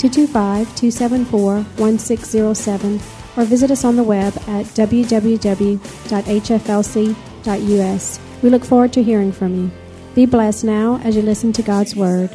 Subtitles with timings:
[0.00, 3.00] 225 274 1607
[3.36, 5.80] or visit us on the web at www.hflc.us.
[8.42, 9.70] We look forward to hearing from you.
[10.14, 12.30] Be blessed now as you listen to God's Word.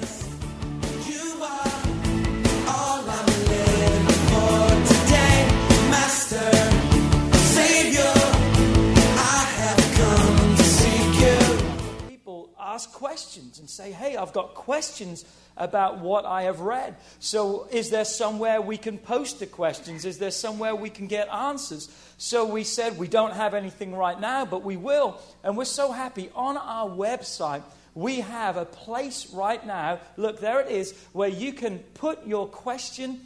[12.08, 15.26] People ask questions and say, Hey, I've got questions
[15.58, 16.96] about what I have read.
[17.20, 20.06] So, is there somewhere we can post the questions?
[20.06, 21.90] Is there somewhere we can get answers?
[22.18, 25.20] So, we said we don't have anything right now, but we will.
[25.44, 26.30] And we're so happy.
[26.36, 31.54] On our website, we have a place right now, look, there it is, where you
[31.54, 33.22] can put your question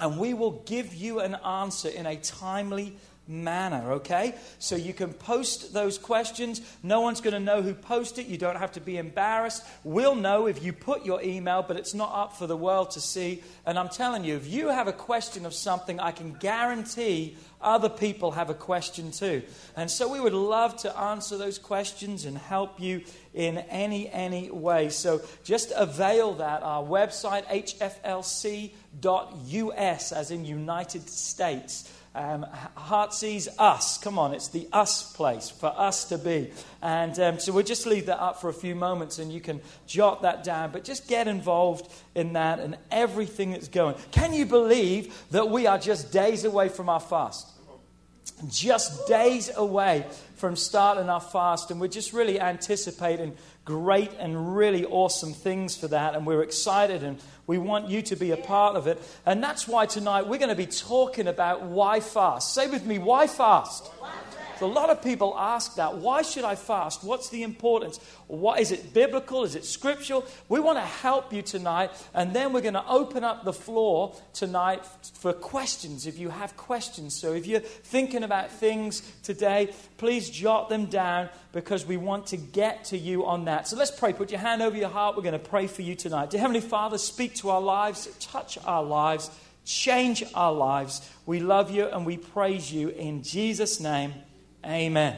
[0.00, 2.96] and we will give you an answer in a timely
[3.28, 4.34] manner, okay?
[4.58, 6.60] So you can post those questions.
[6.82, 8.28] No one's going to know who posted it.
[8.28, 9.64] You don't have to be embarrassed.
[9.84, 13.00] We'll know if you put your email, but it's not up for the world to
[13.00, 13.42] see.
[13.66, 17.88] And I'm telling you, if you have a question of something, I can guarantee other
[17.88, 19.42] people have a question too.
[19.76, 23.02] And so we would love to answer those questions and help you
[23.34, 24.88] in any any way.
[24.90, 28.52] So just avail that our website hflc.us
[30.12, 31.92] as in United States.
[32.14, 33.98] Um, Heart sees us.
[33.98, 36.50] Come on, it's the us place for us to be.
[36.82, 39.60] And um, so we'll just leave that up for a few moments and you can
[39.86, 40.72] jot that down.
[40.72, 43.96] But just get involved in that and everything that's going.
[44.10, 47.46] Can you believe that we are just days away from our fast?
[48.46, 50.06] just days away
[50.36, 55.88] from starting our fast, and we're just really anticipating great and really awesome things for
[55.88, 59.02] that, and we're excited and we want you to be a part of it.
[59.26, 62.54] And that's why tonight we're going to be talking about why fast.
[62.54, 63.90] Say with me, why fast?
[64.58, 65.98] So a lot of people ask that.
[65.98, 67.04] Why should I fast?
[67.04, 68.00] What's the importance?
[68.26, 69.44] What is it biblical?
[69.44, 70.26] Is it scriptural?
[70.48, 74.16] We want to help you tonight, and then we're going to open up the floor
[74.32, 76.08] tonight for questions.
[76.08, 81.28] If you have questions, so if you're thinking about things today, please jot them down
[81.52, 83.68] because we want to get to you on that.
[83.68, 84.12] So let's pray.
[84.12, 85.16] Put your hand over your heart.
[85.16, 86.30] We're going to pray for you tonight.
[86.30, 89.30] Dear Heavenly Father, speak to our lives, touch our lives,
[89.64, 91.08] change our lives.
[91.26, 94.14] We love you and we praise you in Jesus' name.
[94.64, 95.16] Amen.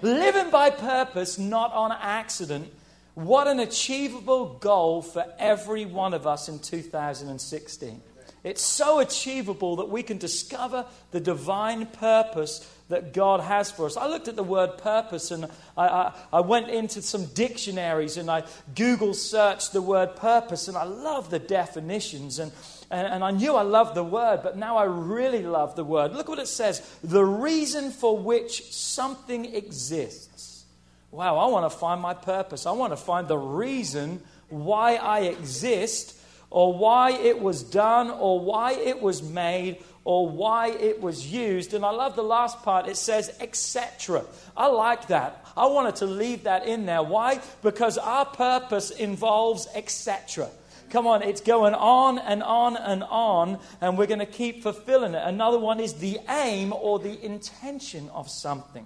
[0.00, 2.72] Living by purpose, not on accident.
[3.14, 8.00] What an achievable goal for every one of us in 2016.
[8.44, 13.96] It's so achievable that we can discover the divine purpose that God has for us.
[13.96, 15.44] I looked at the word purpose and
[15.76, 18.42] I, I, I, went into some dictionaries and I
[18.74, 22.50] Google searched the word purpose and I love the definitions and,
[22.92, 26.12] and, and I knew I loved the word, but now I really love the word.
[26.12, 30.64] Look what it says the reason for which something exists.
[31.10, 32.66] Wow, I want to find my purpose.
[32.66, 36.16] I want to find the reason why I exist
[36.50, 41.74] or why it was done or why it was made or why it was used.
[41.74, 42.88] And I love the last part.
[42.88, 44.24] It says, etc.
[44.54, 45.46] I like that.
[45.56, 47.02] I wanted to leave that in there.
[47.02, 47.40] Why?
[47.62, 50.50] Because our purpose involves etc.
[50.92, 55.14] Come on, it's going on and on and on, and we're going to keep fulfilling
[55.14, 55.22] it.
[55.24, 58.84] Another one is the aim or the intention of something.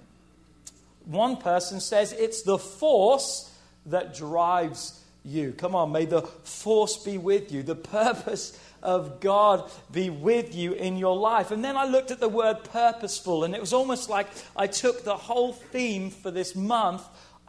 [1.04, 3.52] One person says it's the force
[3.86, 5.50] that drives you.
[5.50, 7.64] Come on, may the force be with you.
[7.64, 11.50] The purpose of God be with you in your life.
[11.50, 15.02] And then I looked at the word purposeful, and it was almost like I took
[15.02, 17.02] the whole theme for this month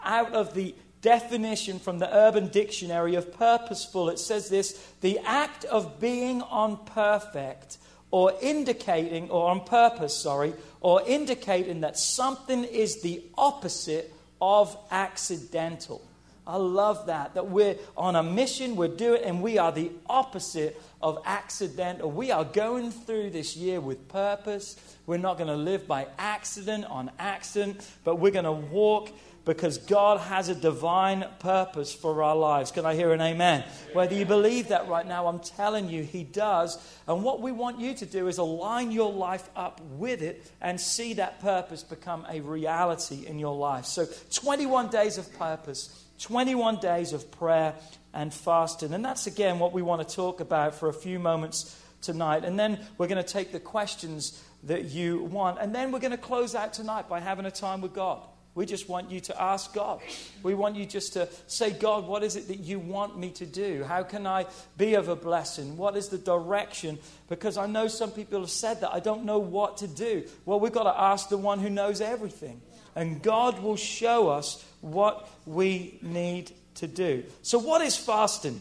[0.04, 4.10] out of the definition from the Urban Dictionary of purposeful.
[4.10, 7.78] It says this the act of being on perfect
[8.12, 16.02] or indicating, or on purpose, sorry, or indicating that something is the opposite of accidental.
[16.46, 20.82] I love that, that we're on a mission, we're doing, and we are the opposite
[21.02, 22.10] of accidental.
[22.10, 24.78] We are going through this year with purpose.
[25.06, 29.10] We're not going to live by accident on accident, but we're going to walk
[29.48, 32.70] because God has a divine purpose for our lives.
[32.70, 33.64] Can I hear an amen?
[33.94, 36.78] Whether you believe that right now, I'm telling you, He does.
[37.08, 40.80] And what we want you to do is align your life up with it and
[40.80, 43.86] see that purpose become a reality in your life.
[43.86, 46.04] So, 21 days of purpose.
[46.20, 47.76] 21 days of prayer
[48.14, 48.92] and fasting.
[48.94, 52.44] And that's again what we want to talk about for a few moments tonight.
[52.44, 55.60] And then we're going to take the questions that you want.
[55.62, 58.22] And then we're going to close out tonight by having a time with God.
[58.58, 60.02] We just want you to ask God.
[60.42, 63.46] We want you just to say, God, what is it that you want me to
[63.46, 63.84] do?
[63.84, 64.48] How can I
[64.80, 65.78] be of a blessing?
[65.78, 66.98] What is the direction?
[67.30, 68.92] Because I know some people have said that.
[68.92, 70.24] I don't know what to do.
[70.46, 72.60] Well, we've got to ask the one who knows everything.
[72.96, 77.26] And God will show us what we need to do.
[77.44, 78.60] So, what is fasting?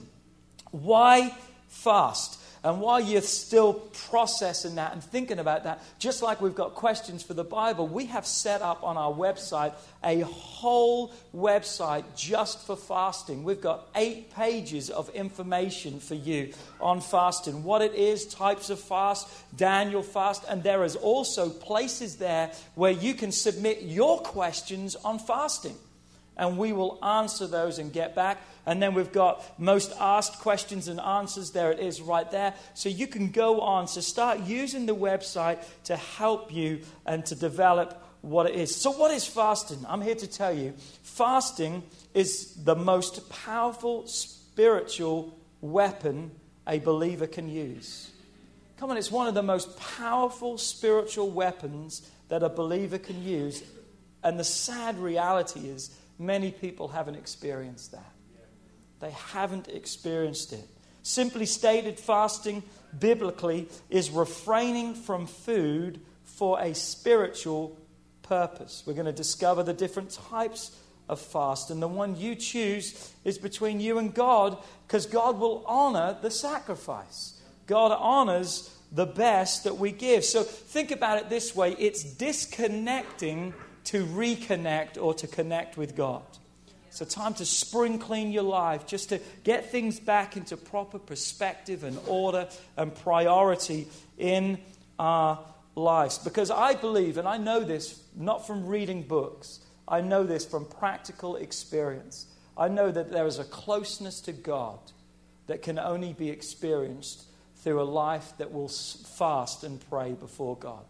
[0.73, 1.35] Why
[1.69, 2.39] fast?
[2.67, 7.23] And while you're still processing that and thinking about that, just like we've got questions
[7.23, 9.73] for the Bible, we have set up on our website
[10.03, 13.45] a whole website just for fasting.
[13.45, 18.81] We've got eight pages of information for you on fasting what it is, types of
[18.81, 24.97] fast, Daniel fast, and there is also places there where you can submit your questions
[25.05, 25.77] on fasting
[26.37, 28.39] and we will answer those and get back.
[28.67, 31.53] And then we've got most asked questions and answers.
[31.53, 32.55] There it is right there.
[32.75, 33.89] So you can go on.
[33.89, 38.75] So start using the website to help you and to develop what it is.
[38.75, 39.85] So, what is fasting?
[39.89, 46.33] I'm here to tell you fasting is the most powerful spiritual weapon
[46.67, 48.11] a believer can use.
[48.79, 53.63] Come on, it's one of the most powerful spiritual weapons that a believer can use.
[54.23, 58.13] And the sad reality is, Many people haven't experienced that.
[59.01, 60.67] They haven't experienced it.
[61.03, 62.63] Simply stated, fasting
[62.99, 67.79] biblically is refraining from food for a spiritual
[68.23, 68.83] purpose.
[68.87, 70.77] We're going to discover the different types
[71.09, 75.65] of fast, and the one you choose is between you and God because God will
[75.67, 77.41] honor the sacrifice.
[77.67, 80.25] God honors the best that we give.
[80.25, 83.55] So think about it this way it's disconnecting
[83.87, 86.23] to reconnect or to connect with God.
[86.99, 91.85] A time to spring clean your life, just to get things back into proper perspective
[91.85, 93.87] and order and priority
[94.17, 94.57] in
[94.99, 95.39] our
[95.75, 96.17] lives.
[96.17, 100.65] Because I believe, and I know this not from reading books, I know this from
[100.65, 102.29] practical experience.
[102.57, 104.79] I know that there is a closeness to God
[105.49, 107.25] that can only be experienced
[107.57, 110.87] through a life that will fast and pray before God.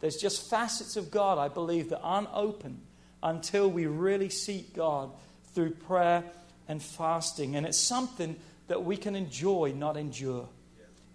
[0.00, 2.80] There's just facets of God, I believe, that aren't open
[3.22, 5.10] until we really seek God
[5.54, 6.24] through prayer
[6.68, 7.56] and fasting.
[7.56, 8.36] And it's something
[8.68, 10.48] that we can enjoy, not endure.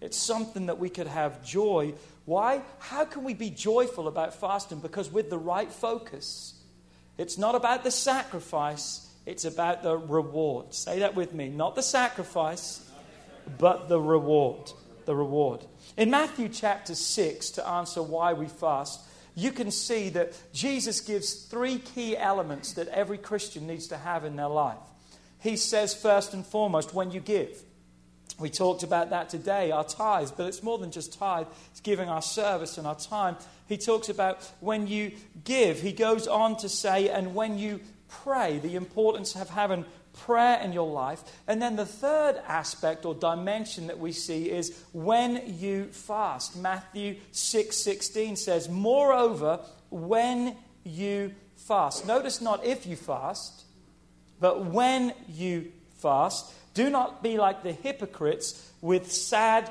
[0.00, 1.94] It's something that we could have joy.
[2.24, 2.62] Why?
[2.80, 4.80] How can we be joyful about fasting?
[4.80, 6.54] Because with the right focus,
[7.18, 10.74] it's not about the sacrifice, it's about the reward.
[10.74, 11.48] Say that with me.
[11.50, 12.84] Not the sacrifice,
[13.58, 14.72] but the reward.
[15.04, 15.64] The reward.
[15.96, 19.00] In Matthew chapter 6, to answer why we fast,
[19.34, 24.24] you can see that Jesus gives three key elements that every Christian needs to have
[24.24, 24.78] in their life.
[25.38, 27.62] He says, first and foremost, when you give.
[28.38, 32.08] We talked about that today, our tithes, but it's more than just tithe, it's giving
[32.08, 33.36] our service and our time.
[33.68, 35.12] He talks about when you
[35.44, 35.80] give.
[35.80, 40.72] He goes on to say, and when you pray, the importance of having prayer in
[40.72, 41.22] your life.
[41.46, 46.56] And then the third aspect or dimension that we see is when you fast.
[46.56, 49.60] Matthew 6 16 says, Moreover,
[49.90, 52.06] when you fast.
[52.06, 53.64] Notice not if you fast,
[54.40, 56.52] but when you fast.
[56.74, 59.70] Do not be like the hypocrites with sad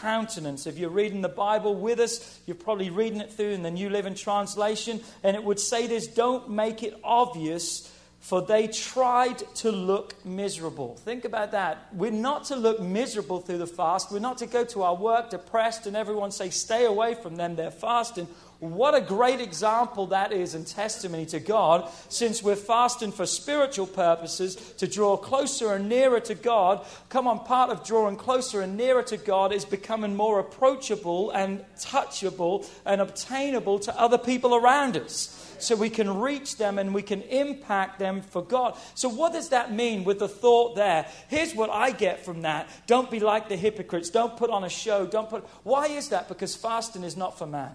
[0.00, 0.66] countenance.
[0.66, 3.88] If you're reading the Bible with us, you're probably reading it through in the New
[3.88, 9.72] Living Translation, and it would say this don't make it obvious for they tried to
[9.72, 10.94] look miserable.
[10.96, 11.88] Think about that.
[11.92, 14.12] We're not to look miserable through the fast.
[14.12, 17.56] We're not to go to our work depressed and everyone say, stay away from them,
[17.56, 18.28] they're fasting.
[18.60, 23.86] What a great example that is and testimony to God, since we're fasting for spiritual
[23.86, 26.84] purposes to draw closer and nearer to God.
[27.08, 31.64] Come on, part of drawing closer and nearer to God is becoming more approachable and
[31.78, 37.02] touchable and obtainable to other people around us so we can reach them and we
[37.02, 38.76] can impact them for God.
[38.94, 41.06] So, what does that mean with the thought there?
[41.28, 42.68] Here's what I get from that.
[42.86, 44.10] Don't be like the hypocrites.
[44.10, 45.06] Don't put on a show.
[45.06, 45.44] Don't put.
[45.62, 46.28] Why is that?
[46.28, 47.72] Because fasting is not for man.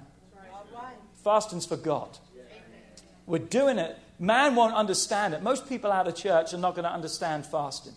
[1.24, 2.18] Fasting's for God.
[3.26, 3.98] We're doing it.
[4.20, 5.42] Man won't understand it.
[5.42, 7.94] Most people out of church are not going to understand fasting.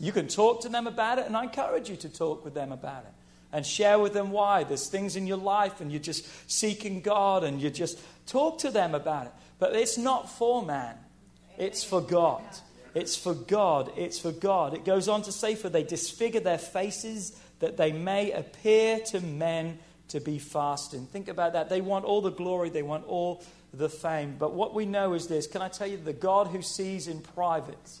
[0.00, 2.72] You can talk to them about it, and I encourage you to talk with them
[2.72, 3.12] about it
[3.52, 4.64] and share with them why.
[4.64, 8.70] There's things in your life, and you're just seeking God, and you just talk to
[8.70, 9.32] them about it.
[9.58, 10.96] But it's not for man,
[11.56, 12.42] it's for God.
[12.94, 13.92] It's for God.
[13.96, 14.74] It's for God.
[14.74, 19.20] It goes on to say, For they disfigure their faces that they may appear to
[19.20, 19.78] men
[20.08, 21.06] to be fasting.
[21.06, 21.68] Think about that.
[21.68, 24.36] They want all the glory, they want all the fame.
[24.38, 27.20] But what we know is this can I tell you, the God who sees in
[27.20, 27.98] private,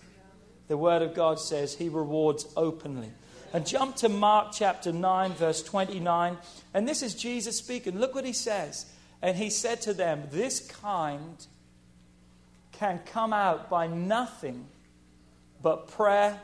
[0.68, 3.10] the Word of God says he rewards openly.
[3.52, 6.36] And jump to Mark chapter 9, verse 29.
[6.74, 7.98] And this is Jesus speaking.
[7.98, 8.86] Look what he says.
[9.22, 11.46] And he said to them, This kind
[12.72, 14.66] can come out by nothing
[15.62, 16.38] but prayer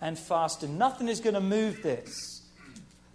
[0.00, 0.78] and fasting.
[0.78, 2.42] Nothing is going to move this.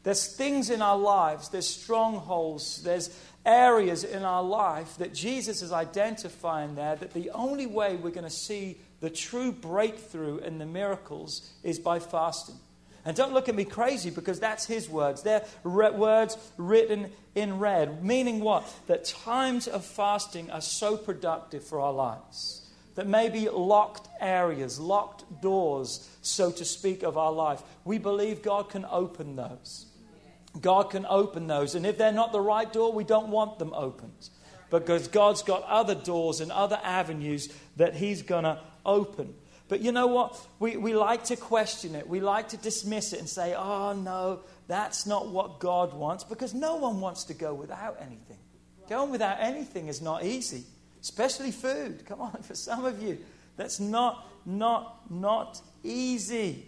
[0.04, 5.72] There's things in our lives, there's strongholds, there's areas in our life that Jesus is
[5.72, 10.66] identifying there that the only way we're going to see the true breakthrough and the
[10.66, 12.56] miracles is by fasting.
[13.06, 15.24] And don't look at me crazy because that's his words.
[15.24, 18.04] They're re- words written in red.
[18.04, 18.68] Meaning what?
[18.88, 22.70] That times of fasting are so productive for our lives.
[22.96, 27.62] That maybe locked areas, locked doors, so to speak, of our life.
[27.86, 29.88] We believe God can open those.
[30.60, 31.76] God can open those.
[31.76, 34.30] And if they're not the right door, we don't want them opened.
[34.70, 39.34] Because God's got other doors and other avenues that He's going to open.
[39.72, 40.38] But you know what?
[40.60, 42.06] We, we like to question it.
[42.06, 46.26] We like to dismiss it and say, oh, no, that's not what God wants.
[46.26, 48.40] Because no one wants to go without anything.
[48.90, 50.66] Going without anything is not easy,
[51.02, 52.06] especially food.
[52.10, 53.20] Come on, for some of you,
[53.56, 56.66] that's not, not, not easy.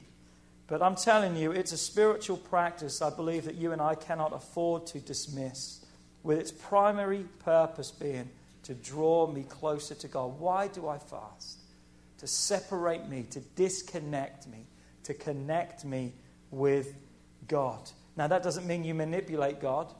[0.67, 4.31] But I'm telling you, it's a spiritual practice I believe that you and I cannot
[4.31, 5.85] afford to dismiss,
[6.23, 8.29] with its primary purpose being
[8.63, 10.39] to draw me closer to God.
[10.39, 11.62] Why do I fast?
[12.23, 14.65] To separate me, to disconnect me,
[15.03, 16.13] to connect me
[16.51, 16.95] with
[17.49, 17.91] God.
[18.15, 19.93] Now, that doesn't mean you manipulate God,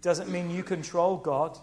[0.00, 1.58] doesn't mean you control God.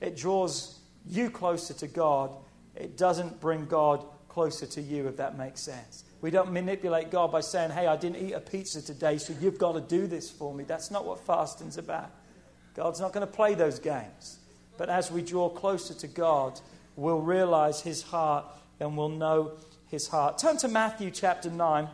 [0.00, 2.34] It draws you closer to God.
[2.74, 6.04] It doesn't bring God closer to you, if that makes sense.
[6.22, 9.58] We don't manipulate God by saying, hey, I didn't eat a pizza today, so you've
[9.58, 10.64] got to do this for me.
[10.64, 12.10] That's not what fasting's about.
[12.74, 14.38] God's not going to play those games.
[14.78, 16.58] But as we draw closer to God,
[16.96, 18.44] we'll realize his heart
[18.80, 19.52] and we'll know
[19.88, 20.38] his heart.
[20.38, 21.88] Turn to Matthew chapter 9.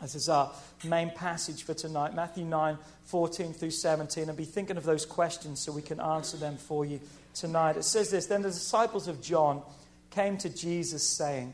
[0.00, 0.52] This is our
[0.84, 2.14] main passage for tonight.
[2.14, 4.28] Matthew 9, 14 through 17.
[4.28, 7.00] And be thinking of those questions so we can answer them for you
[7.34, 7.76] tonight.
[7.76, 9.62] It says this Then the disciples of John
[10.10, 11.52] came to Jesus saying,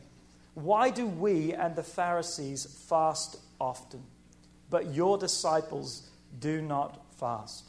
[0.55, 4.03] why do we and the Pharisees fast often,
[4.69, 6.09] but your disciples
[6.39, 7.69] do not fast?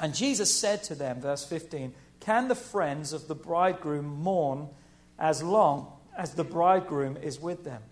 [0.00, 1.94] And Jesus said to them, verse 15,
[2.26, 4.68] Can the friends of the bridegroom mourn
[5.18, 7.82] as long as the bridegroom is with them?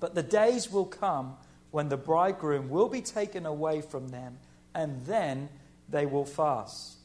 [0.00, 1.36] But the days will come
[1.70, 4.38] when the bridegroom will be taken away from them,
[4.74, 5.50] and then
[5.88, 6.96] they will fast.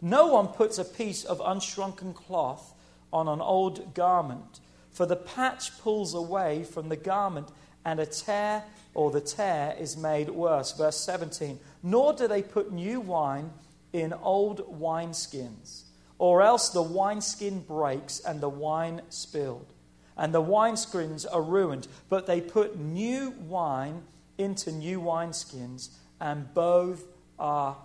[0.00, 2.74] No one puts a piece of unshrunken cloth
[3.12, 4.60] on an old garment
[4.98, 7.50] for the patch pulls away from the garment,
[7.84, 10.72] and a tear or the tear is made worse.
[10.72, 13.52] Verse 17 Nor do they put new wine
[13.92, 15.82] in old wineskins,
[16.18, 19.72] or else the wineskin breaks and the wine spilled,
[20.16, 21.86] and the wineskins are ruined.
[22.08, 24.02] But they put new wine
[24.36, 27.04] into new wineskins, and both
[27.38, 27.76] are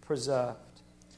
[0.00, 0.58] preserved.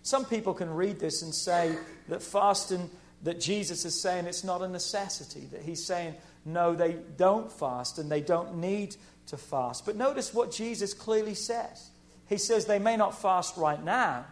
[0.03, 1.77] Some people can read this and say
[2.09, 2.91] that fasting
[3.23, 7.99] that Jesus is saying it's not a necessity, that he's saying, no, they don't fast
[7.99, 8.97] and they don't need
[9.27, 9.85] to fast.
[9.85, 11.91] But notice what Jesus clearly says.
[12.29, 14.27] He says they may not fast right now,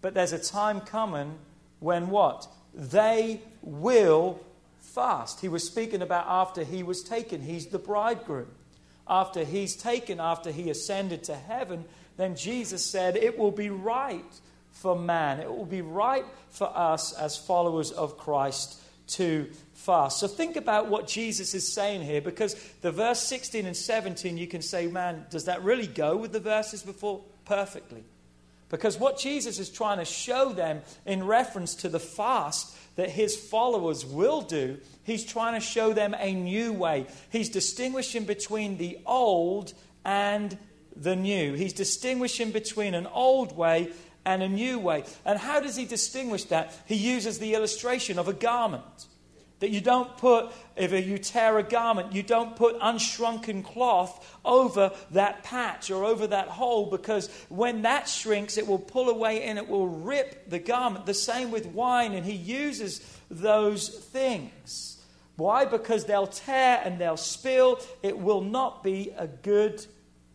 [0.00, 1.38] but there's a time coming
[1.84, 2.48] when what?
[2.74, 4.40] They will
[4.80, 5.40] fast.
[5.40, 7.42] He was speaking about after he was taken.
[7.42, 8.48] He's the bridegroom.
[9.06, 11.84] After he's taken, after he ascended to heaven,
[12.16, 14.24] then Jesus said, It will be right
[14.72, 15.40] for man.
[15.40, 20.18] It will be right for us as followers of Christ to fast.
[20.18, 24.46] So think about what Jesus is saying here because the verse 16 and 17, you
[24.46, 27.22] can say, man, does that really go with the verses before?
[27.44, 28.02] Perfectly.
[28.68, 33.36] Because what Jesus is trying to show them in reference to the fast that his
[33.36, 37.06] followers will do, he's trying to show them a new way.
[37.30, 40.56] He's distinguishing between the old and
[40.96, 41.54] the new.
[41.54, 43.92] He's distinguishing between an old way
[44.24, 45.04] and a new way.
[45.24, 46.74] And how does he distinguish that?
[46.86, 49.06] He uses the illustration of a garment.
[49.60, 54.92] That you don't put, if you tear a garment, you don't put unshrunken cloth over
[55.12, 59.58] that patch or over that hole because when that shrinks, it will pull away and
[59.58, 61.06] it will rip the garment.
[61.06, 65.00] The same with wine, and he uses those things.
[65.36, 65.64] Why?
[65.64, 67.80] Because they'll tear and they'll spill.
[68.02, 69.84] It will not be a good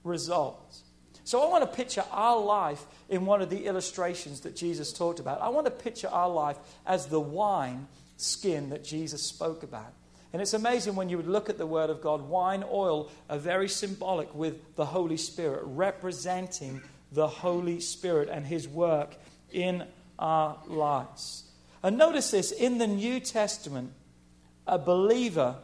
[0.04, 0.78] result.
[1.24, 5.20] So I want to picture our life in one of the illustrations that Jesus talked
[5.20, 5.42] about.
[5.42, 6.58] I want to picture our life
[6.88, 7.88] as the wine
[8.22, 9.94] skin that Jesus spoke about.
[10.32, 13.38] And it's amazing when you would look at the Word of God, wine, oil are
[13.38, 19.16] very symbolic with the Holy Spirit, representing the Holy Spirit and His work
[19.52, 19.86] in
[20.20, 21.46] our lives.
[21.82, 23.94] And notice this in the New Testament,
[24.68, 25.56] a believer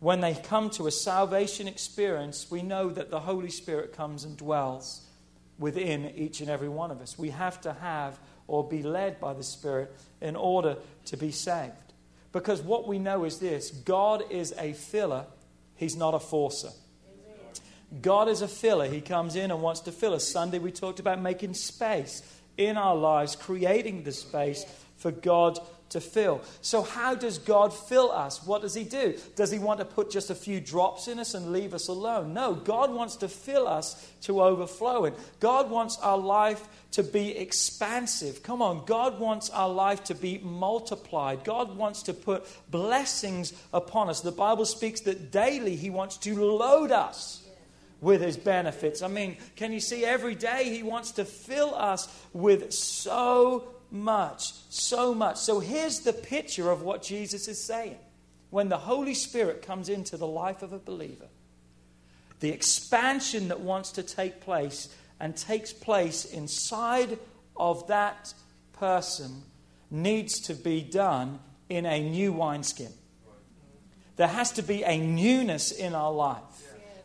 [0.00, 4.36] when they come to a salvation experience, we know that the Holy Spirit comes and
[4.36, 5.02] dwells
[5.60, 7.16] within each and every one of us.
[7.16, 8.18] We have to have
[8.48, 11.91] or be led by the Spirit in order to be saved.
[12.32, 15.26] Because what we know is this God is a filler,
[15.76, 16.70] He's not a forcer.
[18.00, 18.86] God is a filler.
[18.86, 20.26] He comes in and wants to fill us.
[20.26, 22.22] Sunday we talked about making space
[22.56, 24.64] in our lives, creating the space
[24.96, 25.58] for God
[25.92, 26.42] to fill.
[26.60, 28.44] So, how does God fill us?
[28.44, 29.18] What does He do?
[29.36, 32.34] Does He want to put just a few drops in us and leave us alone?
[32.34, 35.14] No, God wants to fill us to overflowing.
[35.40, 38.42] God wants our life to be expansive.
[38.42, 41.44] Come on, God wants our life to be multiplied.
[41.44, 44.20] God wants to put blessings upon us.
[44.20, 47.42] The Bible speaks that daily He wants to load us
[48.02, 49.00] with his benefits.
[49.00, 54.52] I mean, can you see every day he wants to fill us with so much,
[54.70, 55.36] so much.
[55.36, 57.98] So here's the picture of what Jesus is saying.
[58.50, 61.28] When the Holy Spirit comes into the life of a believer,
[62.40, 67.18] the expansion that wants to take place and takes place inside
[67.56, 68.34] of that
[68.72, 69.42] person
[69.90, 72.92] needs to be done in a new wineskin.
[74.16, 76.42] There has to be a newness in our life.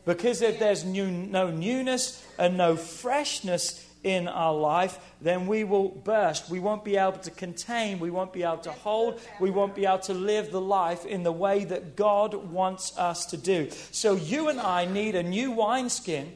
[0.05, 5.89] Because if there's new, no newness and no freshness in our life, then we will
[5.89, 6.49] burst.
[6.49, 9.85] We won't be able to contain, we won't be able to hold, we won't be
[9.85, 13.69] able to live the life in the way that God wants us to do.
[13.91, 16.33] So you and I need a new wineskin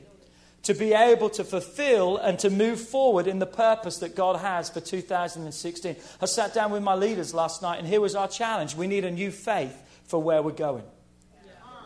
[0.64, 4.70] to be able to fulfill and to move forward in the purpose that God has
[4.70, 5.96] for 2016.
[6.22, 8.76] I sat down with my leaders last night, and here was our challenge.
[8.76, 9.76] We need a new faith
[10.06, 10.84] for where we're going.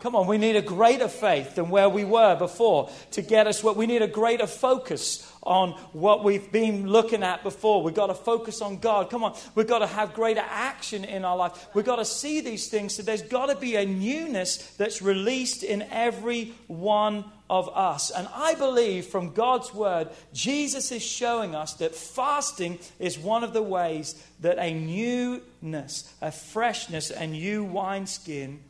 [0.02, 3.64] Come on, we need a greater faith than where we were before to get us
[3.64, 7.82] what we need a greater focus on what we've been looking at before.
[7.82, 9.08] We've got to focus on God.
[9.08, 11.68] Come on, we've got to have greater action in our life.
[11.72, 12.94] We've got to see these things.
[12.94, 18.10] So there's got to be a newness that's released in every one of us.
[18.10, 23.52] And I believe from God's word, Jesus is showing us that fasting is one of
[23.52, 28.60] the ways that a newness, a freshness, a new wineskin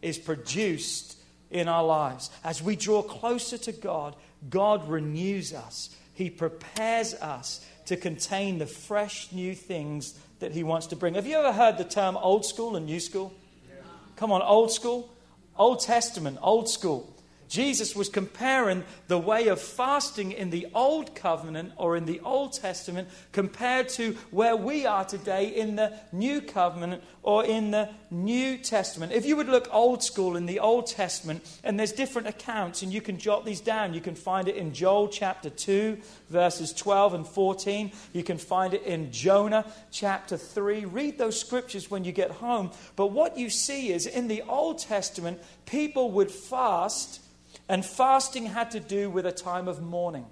[0.00, 1.18] is produced
[1.50, 2.30] in our lives.
[2.42, 4.16] As we draw closer to God,
[4.48, 5.94] God renews us.
[6.16, 11.14] He prepares us to contain the fresh new things that He wants to bring.
[11.14, 13.32] Have you ever heard the term old school and new school?
[14.16, 15.12] Come on, old school,
[15.58, 17.14] Old Testament, old school.
[17.48, 22.52] Jesus was comparing the way of fasting in the Old Covenant or in the Old
[22.52, 28.56] Testament compared to where we are today in the New Covenant or in the New
[28.56, 29.12] Testament.
[29.12, 32.92] If you would look old school in the Old Testament, and there's different accounts, and
[32.92, 33.94] you can jot these down.
[33.94, 35.98] You can find it in Joel chapter 2,
[36.30, 37.92] verses 12 and 14.
[38.12, 40.84] You can find it in Jonah chapter 3.
[40.84, 42.70] Read those scriptures when you get home.
[42.94, 47.20] But what you see is in the Old Testament, people would fast
[47.68, 50.26] and fasting had to do with a time of mourning.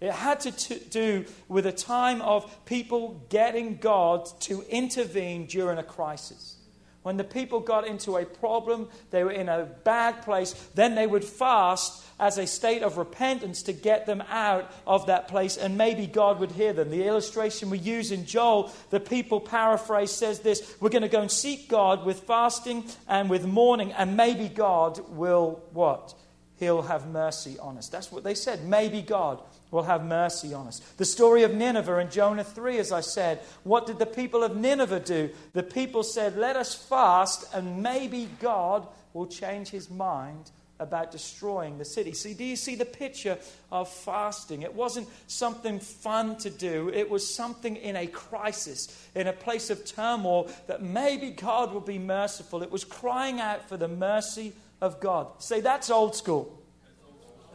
[0.00, 5.78] It had to t- do with a time of people getting God to intervene during
[5.78, 6.56] a crisis.
[7.02, 11.06] When the people got into a problem, they were in a bad place, then they
[11.06, 15.78] would fast as a state of repentance to get them out of that place, and
[15.78, 16.90] maybe God would hear them.
[16.90, 21.22] The illustration we use in Joel, the people paraphrase says this We're going to go
[21.22, 26.14] and seek God with fasting and with mourning, and maybe God will what?
[26.56, 27.88] He'll have mercy on us.
[27.88, 28.66] That's what they said.
[28.66, 30.80] Maybe God will have mercy on us.
[30.96, 34.56] The story of Nineveh in Jonah 3, as I said, what did the people of
[34.56, 35.30] Nineveh do?
[35.52, 41.76] The people said, Let us fast, and maybe God will change his mind about destroying
[41.76, 42.12] the city.
[42.12, 43.38] See, do you see the picture
[43.70, 44.62] of fasting?
[44.62, 49.70] It wasn't something fun to do, it was something in a crisis, in a place
[49.70, 52.62] of turmoil that maybe God will be merciful.
[52.62, 55.28] It was crying out for the mercy of God.
[55.38, 56.59] Say, that's old school.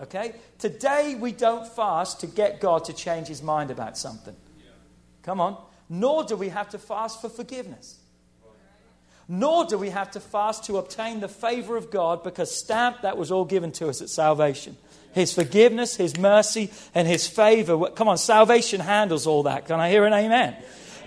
[0.01, 0.35] Okay?
[0.59, 4.35] Today we don't fast to get God to change his mind about something.
[5.23, 5.57] Come on.
[5.89, 7.99] Nor do we have to fast for forgiveness.
[9.27, 13.17] Nor do we have to fast to obtain the favor of God because stamp that
[13.17, 14.77] was all given to us at salvation.
[15.13, 17.89] His forgiveness, His mercy, and His favor.
[17.91, 19.65] Come on, salvation handles all that.
[19.65, 20.55] Can I hear an amen?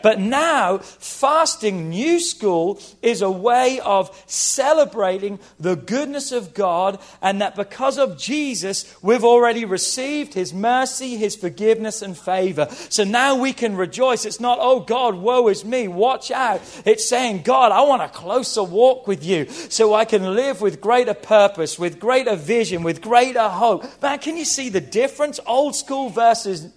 [0.02, 7.40] But now, fasting new school is a way of celebrating the goodness of God and
[7.40, 12.68] that because of Jesus, we've already received His mercy, His forgiveness, and favor.
[12.88, 14.24] So now we can rejoice.
[14.24, 16.60] It's not, oh God, woe is me, watch out.
[16.84, 20.80] It's saying, God, I want a closer walk with you so I can live with
[20.80, 23.84] greater purpose, with greater vision, with greater hope.
[24.02, 25.40] Man, can you see the difference?
[25.46, 26.72] Old school versus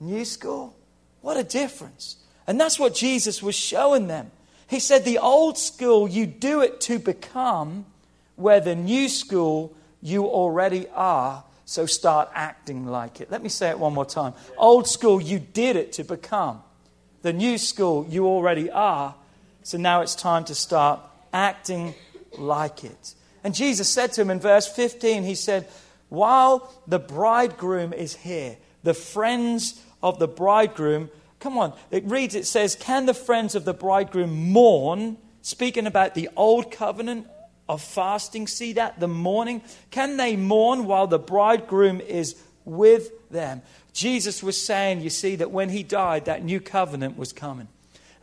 [0.00, 0.76] new school?
[1.20, 2.16] What a difference.
[2.46, 4.30] And that's what Jesus was showing them.
[4.68, 7.86] He said, The old school, you do it to become,
[8.36, 11.44] where the new school, you already are.
[11.64, 13.30] So start acting like it.
[13.30, 14.34] Let me say it one more time.
[14.58, 16.62] Old school, you did it to become.
[17.22, 19.14] The new school, you already are.
[19.62, 21.00] So now it's time to start
[21.32, 21.94] acting
[22.36, 23.14] like it.
[23.44, 25.68] And Jesus said to him in verse 15, He said,
[26.08, 31.10] While the bridegroom is here, the friends of the bridegroom,
[31.42, 35.18] come on, it reads, it says, Can the friends of the bridegroom mourn?
[35.42, 37.26] Speaking about the old covenant
[37.68, 39.00] of fasting, see that?
[39.00, 39.62] The mourning.
[39.90, 43.62] Can they mourn while the bridegroom is with them?
[43.92, 47.68] Jesus was saying, you see, that when he died, that new covenant was coming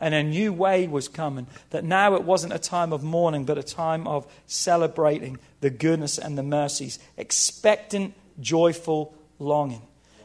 [0.00, 1.46] and a new way was coming.
[1.70, 6.16] That now it wasn't a time of mourning, but a time of celebrating the goodness
[6.18, 9.82] and the mercies, expectant, joyful longing.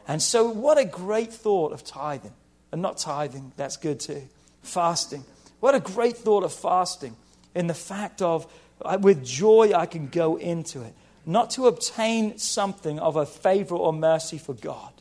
[0.08, 2.32] And so, what a great thought of tithing.
[2.76, 4.28] And not tithing, that's good too.
[4.62, 5.24] Fasting.
[5.60, 7.16] What a great thought of fasting
[7.54, 8.46] in the fact of,
[8.82, 10.92] uh, with joy, I can go into it.
[11.24, 14.92] Not to obtain something of a favor or mercy for God,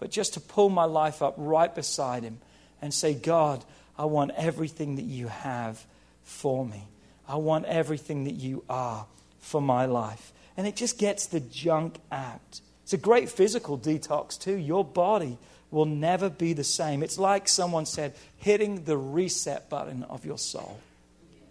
[0.00, 2.40] but just to pull my life up right beside Him
[2.82, 3.64] and say, God,
[3.96, 5.86] I want everything that you have
[6.24, 6.88] for me.
[7.28, 9.06] I want everything that you are
[9.38, 10.32] for my life.
[10.56, 12.60] And it just gets the junk out.
[12.82, 14.56] It's a great physical detox, too.
[14.56, 15.38] Your body
[15.70, 17.02] will never be the same.
[17.02, 20.80] It's like someone said, hitting the reset button of your soul.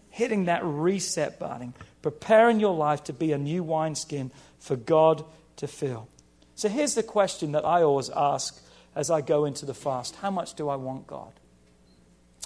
[0.10, 5.23] Hitting that reset button, preparing your life to be a new wineskin for God
[5.58, 6.08] to fill.
[6.55, 8.62] So here's the question that I always ask
[8.95, 11.32] as I go into the fast How much do I want God?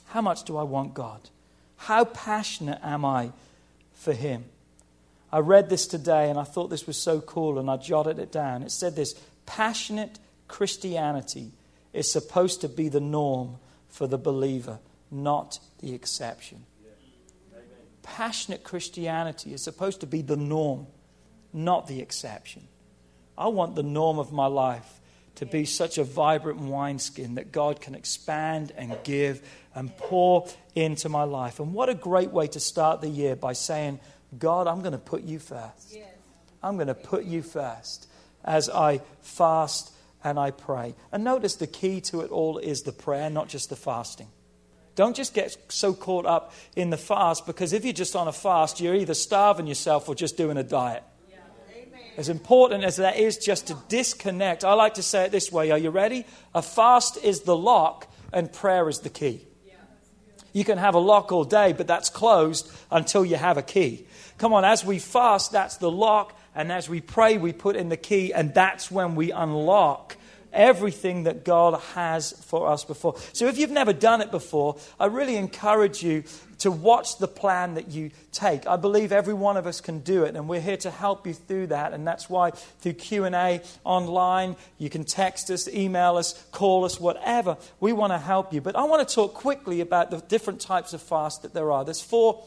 [0.06, 1.30] How much do I want God?
[1.78, 3.32] How passionate am I
[3.94, 4.46] for Him?
[5.32, 8.32] I read this today and I thought this was so cool and I jotted it
[8.32, 8.62] down.
[8.62, 9.16] It said this
[9.48, 11.52] passionate Christianity
[11.94, 14.80] is supposed to be the norm for the believer,
[15.12, 16.66] not the exception.
[18.02, 20.88] Passionate Christianity is supposed to be the norm,
[21.54, 22.68] not the exception.
[23.38, 25.00] I want the norm of my life
[25.36, 29.42] to be such a vibrant wineskin that God can expand and give
[29.74, 31.60] and pour into my life.
[31.60, 34.00] And what a great way to start the year by saying,
[34.38, 35.98] God, I'm going to put you first.
[36.62, 38.08] I'm going to put you first
[38.44, 39.93] as I fast
[40.24, 40.96] and I pray.
[41.12, 44.28] And notice the key to it all is the prayer, not just the fasting.
[44.96, 48.34] Don't just get so caught up in the fast because if you're just on a
[48.34, 51.04] fast, you're either starving yourself or just doing a diet.
[52.16, 55.72] As important as that is just to disconnect, I like to say it this way.
[55.72, 56.26] Are you ready?
[56.54, 59.48] A fast is the lock and prayer is the key.
[60.54, 64.06] You can have a lock all day, but that's closed until you have a key.
[64.38, 66.38] Come on, as we fast, that's the lock.
[66.56, 70.18] And as we pray, we put in the key, and that's when we unlock
[70.54, 73.16] everything that God has for us before.
[73.34, 76.24] So if you've never done it before, I really encourage you
[76.60, 78.66] to watch the plan that you take.
[78.68, 81.34] I believe every one of us can do it and we're here to help you
[81.34, 86.86] through that and that's why through Q&A online, you can text us, email us, call
[86.86, 87.58] us, whatever.
[87.80, 88.62] We want to help you.
[88.62, 91.84] But I want to talk quickly about the different types of fast that there are.
[91.84, 92.44] There's four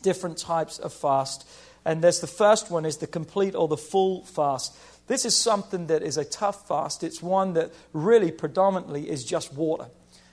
[0.00, 1.46] different types of fast.
[1.84, 4.76] And there's the first one is the complete or the full fast.
[5.08, 7.02] This is something that is a tough fast.
[7.02, 9.86] It's one that really predominantly is just water,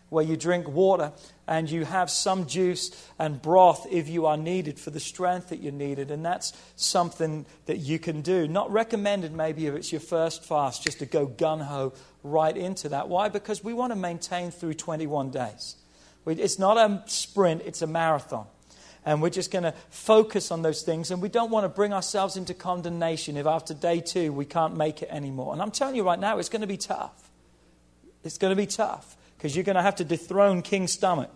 [0.10, 1.12] where you drink water
[1.48, 5.60] and you have some juice and broth if you are needed for the strength that
[5.60, 6.12] you needed.
[6.12, 8.48] And that's something that you can do.
[8.48, 12.90] Not recommended, maybe, if it's your first fast, just to go gun ho right into
[12.90, 13.10] that.
[13.10, 13.30] Why?
[13.30, 15.78] Because we want to maintain through 21 days.
[16.28, 18.46] It's not a sprint, it's a marathon
[19.06, 21.12] and we're just going to focus on those things.
[21.12, 24.76] And we don't want to bring ourselves into condemnation if after day two we can't
[24.76, 25.54] make it anymore.
[25.54, 27.30] And I'm telling you right now, it's going to be tough.
[28.24, 31.34] It's going to be tough because you're going to have to dethrone King's stomach.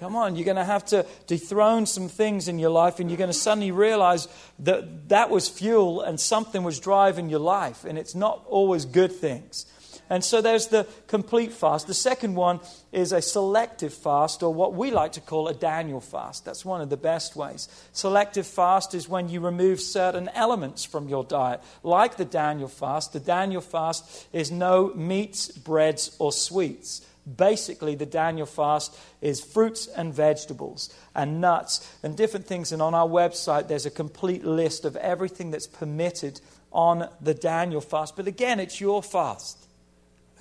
[0.00, 3.18] Come on, you're going to have to dethrone some things in your life, and you're
[3.18, 4.28] going to suddenly realize
[4.60, 9.12] that that was fuel and something was driving your life, and it's not always good
[9.12, 9.66] things.
[10.10, 11.86] And so there's the complete fast.
[11.86, 12.58] The second one
[12.90, 16.44] is a selective fast, or what we like to call a Daniel fast.
[16.44, 17.68] That's one of the best ways.
[17.92, 21.60] Selective fast is when you remove certain elements from your diet.
[21.84, 27.06] Like the Daniel fast, the Daniel fast is no meats, breads, or sweets.
[27.36, 32.72] Basically, the Daniel fast is fruits and vegetables and nuts and different things.
[32.72, 36.40] And on our website, there's a complete list of everything that's permitted
[36.72, 38.16] on the Daniel fast.
[38.16, 39.68] But again, it's your fast.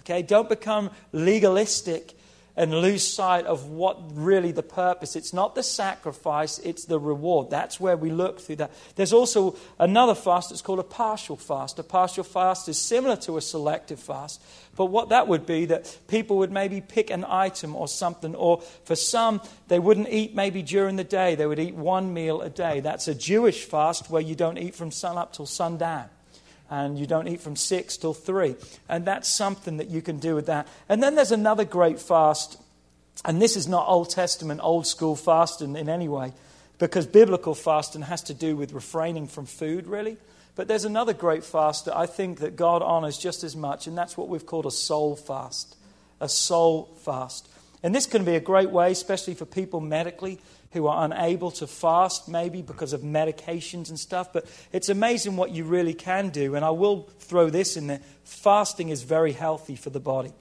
[0.09, 2.15] Okay, don't become legalistic
[2.55, 5.15] and lose sight of what really the purpose.
[5.15, 7.51] It's not the sacrifice, it's the reward.
[7.51, 8.71] That's where we look through that.
[8.95, 11.77] There's also another fast that's called a partial fast.
[11.77, 14.41] A partial fast is similar to a selective fast,
[14.75, 18.61] but what that would be that people would maybe pick an item or something, or
[18.85, 21.35] for some, they wouldn't eat maybe during the day.
[21.35, 22.79] They would eat one meal a day.
[22.79, 26.09] That's a Jewish fast where you don't eat from sun up till sundown
[26.69, 28.55] and you don't eat from 6 till 3.
[28.87, 30.67] And that's something that you can do with that.
[30.87, 32.61] And then there's another great fast,
[33.25, 36.33] and this is not Old Testament, old school fasting in any way,
[36.77, 40.17] because biblical fasting has to do with refraining from food, really.
[40.55, 43.97] But there's another great fast that I think that God honors just as much, and
[43.97, 45.75] that's what we've called a soul fast.
[46.19, 47.47] A soul fast.
[47.81, 50.39] And this can be a great way, especially for people medically
[50.71, 54.31] who are unable to fast, maybe because of medications and stuff.
[54.31, 56.55] But it's amazing what you really can do.
[56.55, 60.31] And I will throw this in there fasting is very healthy for the body.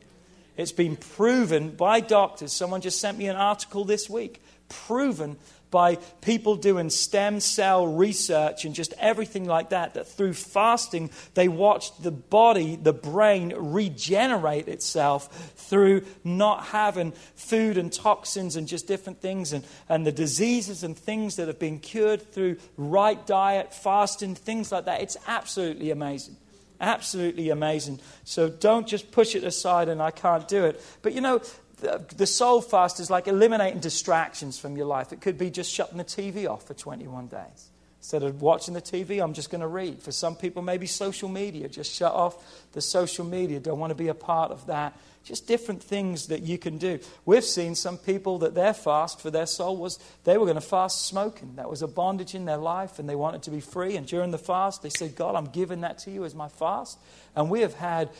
[0.56, 2.52] It's been proven by doctors.
[2.52, 5.36] Someone just sent me an article this week, proven
[5.70, 11.48] by people doing stem cell research and just everything like that, that through fasting, they
[11.48, 18.86] watched the body, the brain, regenerate itself through not having food and toxins and just
[18.86, 23.74] different things and, and the diseases and things that have been cured through right diet,
[23.74, 25.02] fasting, things like that.
[25.02, 26.36] It's absolutely amazing.
[26.80, 27.98] Absolutely amazing.
[28.24, 30.80] So don't just push it aside and I can't do it.
[31.02, 31.42] But you know,
[31.80, 35.12] the soul fast is like eliminating distractions from your life.
[35.12, 37.70] It could be just shutting the TV off for 21 days.
[38.00, 40.00] Instead of watching the TV, I'm just going to read.
[40.00, 41.68] For some people, maybe social media.
[41.68, 42.36] Just shut off
[42.72, 43.58] the social media.
[43.58, 44.96] Don't want to be a part of that.
[45.24, 47.00] Just different things that you can do.
[47.26, 50.60] We've seen some people that their fast for their soul was they were going to
[50.60, 51.56] fast smoking.
[51.56, 53.96] That was a bondage in their life, and they wanted to be free.
[53.96, 56.98] And during the fast, they said, God, I'm giving that to you as my fast.
[57.34, 58.10] And we have had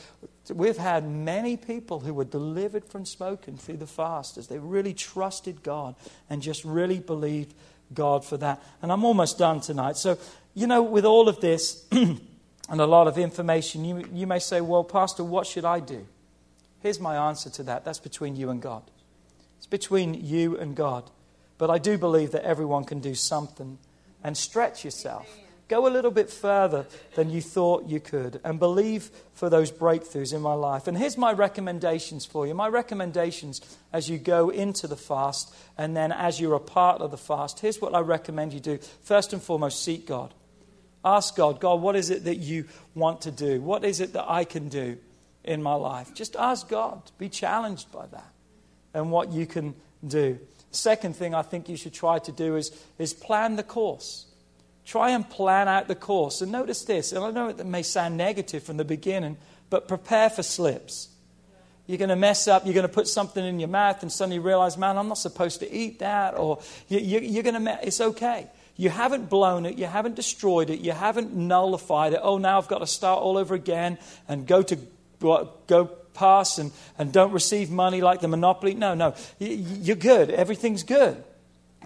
[0.54, 4.94] We've had many people who were delivered from smoking through the fast as they really
[4.94, 5.94] trusted God
[6.30, 7.54] and just really believed
[7.94, 8.62] God for that.
[8.82, 9.96] And I'm almost done tonight.
[9.96, 10.18] So,
[10.54, 12.20] you know, with all of this and
[12.68, 16.06] a lot of information, you, you may say, well, Pastor, what should I do?
[16.80, 18.82] Here's my answer to that that's between you and God.
[19.56, 21.10] It's between you and God.
[21.58, 23.78] But I do believe that everyone can do something
[24.22, 25.28] and stretch yourself.
[25.68, 30.32] Go a little bit further than you thought you could and believe for those breakthroughs
[30.32, 30.86] in my life.
[30.86, 32.54] And here's my recommendations for you.
[32.54, 33.60] My recommendations
[33.92, 37.60] as you go into the fast and then as you're a part of the fast.
[37.60, 38.78] Here's what I recommend you do.
[39.02, 40.32] First and foremost, seek God.
[41.04, 43.60] Ask God, God, what is it that you want to do?
[43.60, 44.96] What is it that I can do
[45.44, 46.14] in my life?
[46.14, 47.02] Just ask God.
[47.18, 48.32] Be challenged by that
[48.94, 49.74] and what you can
[50.06, 50.38] do.
[50.70, 54.26] Second thing I think you should try to do is, is plan the course.
[54.88, 56.40] Try and plan out the course.
[56.40, 59.36] And notice this, and I know it may sound negative from the beginning,
[59.68, 61.10] but prepare for slips.
[61.86, 64.38] You're going to mess up, you're going to put something in your mouth and suddenly
[64.38, 68.46] realize, man, I'm not supposed to eat that, or you, are going to, it's okay.
[68.78, 72.20] You haven't blown it, you haven't destroyed it, you haven't nullified it.
[72.22, 74.78] Oh, now I've got to start all over again and go to
[75.20, 78.72] go pass and, and don't receive money like the monopoly.
[78.72, 80.30] No, no, you're good.
[80.30, 81.22] Everything's good.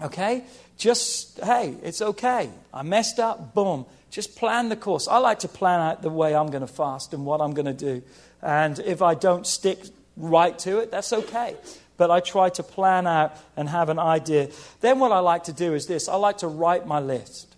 [0.01, 0.43] Okay?
[0.77, 2.49] Just, hey, it's okay.
[2.73, 3.85] I messed up, boom.
[4.09, 5.07] Just plan the course.
[5.07, 7.65] I like to plan out the way I'm going to fast and what I'm going
[7.65, 8.03] to do.
[8.41, 9.79] And if I don't stick
[10.17, 11.55] right to it, that's okay.
[11.97, 14.49] But I try to plan out and have an idea.
[14.81, 17.55] Then, what I like to do is this I like to write my list.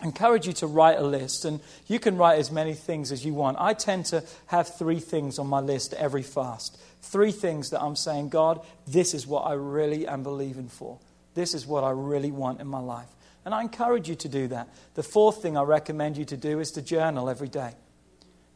[0.00, 3.24] I encourage you to write a list, and you can write as many things as
[3.24, 3.58] you want.
[3.60, 6.78] I tend to have three things on my list every fast.
[7.02, 10.98] Three things that I'm saying, God, this is what I really am believing for.
[11.34, 13.08] This is what I really want in my life.
[13.44, 14.68] And I encourage you to do that.
[14.94, 17.72] The fourth thing I recommend you to do is to journal every day.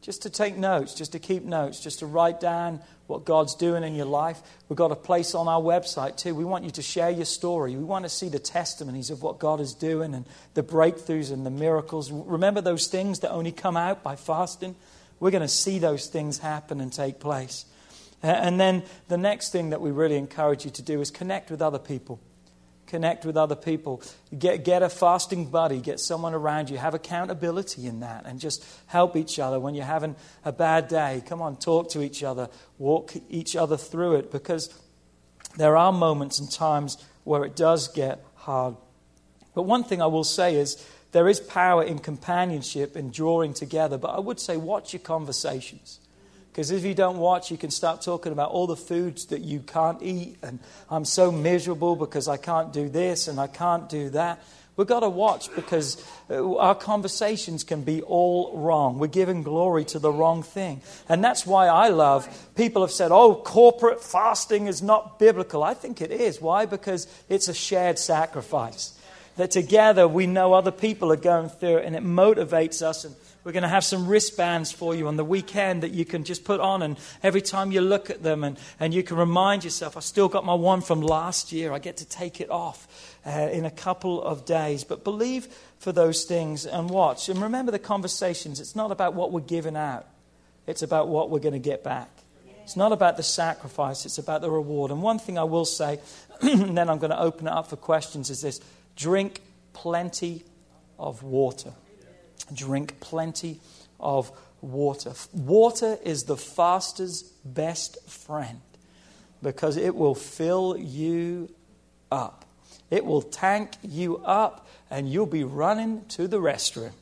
[0.03, 3.83] Just to take notes, just to keep notes, just to write down what God's doing
[3.83, 4.41] in your life.
[4.69, 6.35] We've got a place on our website too.
[6.35, 7.75] We want you to share your story.
[7.75, 11.45] We want to see the testimonies of what God is doing and the breakthroughs and
[11.45, 12.13] the miracles.
[12.13, 14.77] Remember those things that only come out by fasting?
[15.19, 17.65] We're going to see those things happen and take place.
[18.23, 21.61] And then the next thing that we really encourage you to do is connect with
[21.61, 22.21] other people
[22.87, 24.03] connect with other people.
[24.37, 26.79] Get, get a fasting buddy, get someone around you.
[26.79, 31.23] Have accountability in that and just help each other when you're having a bad day.
[31.27, 34.73] Come on, talk to each other, walk each other through it because
[35.57, 38.77] there are moments and times where it does get hard.
[39.55, 43.99] But one thing I will say is there is power in companionship and drawing together,
[43.99, 45.99] but I would say watch your conversations.
[46.57, 49.61] Because if you don't watch, you can start talking about all the foods that you
[49.61, 54.09] can't eat, and I'm so miserable because I can't do this and I can't do
[54.11, 54.43] that.
[54.75, 58.99] We've got to watch because uh, our conversations can be all wrong.
[58.99, 60.81] We're giving glory to the wrong thing.
[61.11, 65.63] And that's why I love, people have said, oh, corporate fasting is not biblical.
[65.63, 66.41] I think it is.
[66.41, 66.65] Why?
[66.65, 68.99] Because it's a shared sacrifice.
[69.37, 73.05] That together we know other people are going through it and it motivates us.
[73.05, 73.15] And
[73.47, 76.45] we're going to have some wristbands for you on the weekend that you can just
[76.45, 79.97] put on, and every time you look at them, and, and you can remind yourself,
[79.97, 81.73] I still got my one from last year.
[81.73, 84.83] I get to take it off uh, in a couple of days.
[84.83, 85.47] But believe
[85.79, 87.29] for those things and watch.
[87.29, 88.59] And remember the conversations.
[88.59, 90.09] It's not about what we're giving out,
[90.67, 92.11] it's about what we're going to get back.
[92.65, 94.91] It's not about the sacrifice, it's about the reward.
[94.91, 96.01] And one thing I will say,
[96.43, 98.59] and then I'm going to open it up for questions, is this
[98.97, 99.41] drink
[99.73, 100.43] plenty
[100.99, 101.73] of water.
[102.53, 103.61] Drink plenty
[103.99, 105.13] of water.
[105.33, 108.61] Water is the faster's best friend
[109.43, 111.49] because it will fill you
[112.11, 112.45] up.
[112.91, 116.93] It will tank you up and you'll be running to the restroom.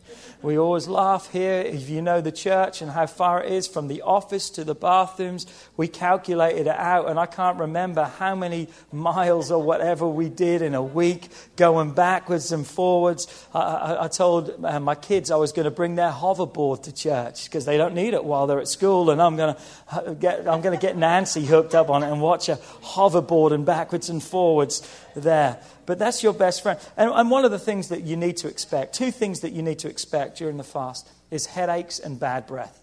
[0.42, 3.88] We always laugh here if you know the church and how far it is from
[3.88, 5.46] the office to the bathrooms.
[5.76, 10.62] We calculated it out, and I can't remember how many miles or whatever we did
[10.62, 13.46] in a week going backwards and forwards.
[13.54, 16.94] I, I, I told uh, my kids I was going to bring their hoverboard to
[16.94, 20.46] church because they don't need it while they're at school, and I'm going to get
[20.48, 24.08] I'm going to get Nancy hooked up on it and watch a hoverboard and backwards
[24.08, 25.58] and forwards there.
[25.86, 26.78] But that's your best friend.
[26.96, 29.62] And, and one of the things that you need to expect, two things that you
[29.62, 32.80] need to expect during the fast, is headaches and bad breath.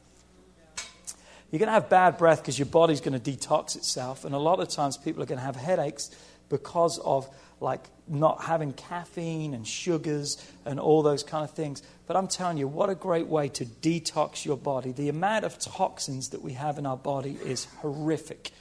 [1.51, 4.23] You're going to have bad breath because your body's going to detox itself.
[4.23, 6.11] And a lot of times people are going to have headaches
[6.49, 11.83] because of like not having caffeine and sugars and all those kind of things.
[12.07, 14.91] But I'm telling you, what a great way to detox your body.
[14.91, 18.51] The amount of toxins that we have in our body is horrific.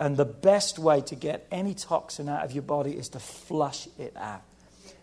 [0.00, 3.86] And the best way to get any toxin out of your body is to flush
[3.98, 4.42] it out.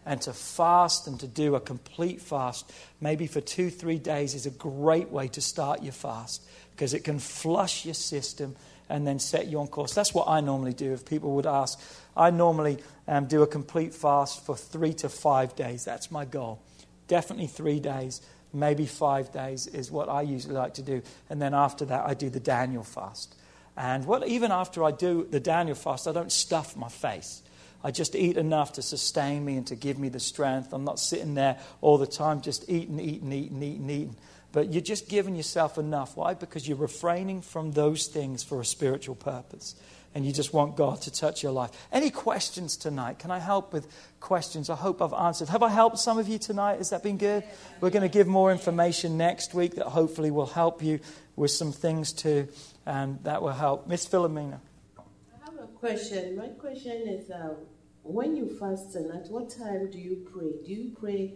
[0.08, 4.48] And to fast and to do a complete fast, maybe for two, three days, is
[4.48, 8.56] a great way to start your fast because it can flush your system
[8.90, 9.94] and then set you on course.
[9.94, 10.94] That's what I normally do.
[10.94, 11.80] If people would ask,
[12.16, 15.86] I normally um, do a complete fast for three to five days.
[15.86, 16.60] That's my goal.
[17.08, 18.22] Definitely three days,
[18.54, 21.02] maybe five days is what I usually like to do.
[21.30, 23.36] And then after that, I do the Daniel fast.
[23.78, 27.44] And what, even after I do the Daniel fast, I don't stuff my face.
[27.84, 30.74] I just eat enough to sustain me and to give me the strength.
[30.74, 34.16] I'm not sitting there all the time just eating, eating, eating, eating, eating.
[34.52, 36.18] But you're just giving yourself enough.
[36.18, 36.34] Why?
[36.34, 39.76] Because you're refraining from those things for a spiritual purpose.
[40.16, 41.70] And you just want God to touch your life.
[41.92, 43.20] Any questions tonight?
[43.20, 43.88] Can I help with
[44.20, 44.72] questions?
[44.72, 45.50] I hope I've answered.
[45.50, 46.78] Have I helped some of you tonight?
[46.78, 47.44] Has that been good?
[47.82, 51.00] We're going to give more information next week that hopefully will help you
[51.38, 52.50] with some things too
[52.86, 53.88] and that will help.
[53.88, 54.60] Miss Philomena.
[54.97, 56.36] I have a question.
[56.36, 57.58] My question is um,
[58.04, 60.52] when you fast at what time do you pray?
[60.65, 61.34] Do you pray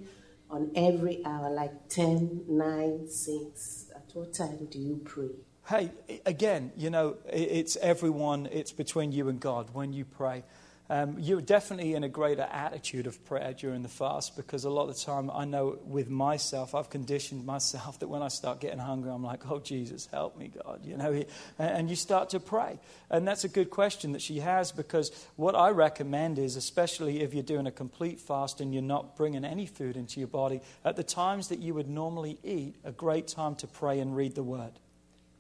[0.50, 3.86] on every hour, like 10, 9, 6?
[3.96, 5.30] At what time do you pray?
[5.68, 5.92] Hey,
[6.26, 10.44] again, you know, it's everyone, it's between you and God when you pray.
[10.92, 14.90] Um, you're definitely in a greater attitude of prayer during the fast because a lot
[14.90, 18.78] of the time I know with myself, I've conditioned myself that when I start getting
[18.78, 20.82] hungry, I'm like, oh, Jesus, help me, God.
[20.84, 21.24] You know,
[21.58, 22.78] and you start to pray.
[23.10, 27.34] And that's a good question that she has because what I recommend is, especially if
[27.34, 30.98] you're doing a complete fast and you're not bringing any food into your body, at
[30.98, 34.44] the times that you would normally eat, a great time to pray and read the
[34.44, 34.74] word.